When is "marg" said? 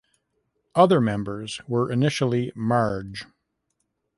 2.55-3.19